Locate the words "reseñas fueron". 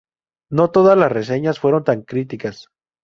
1.11-1.83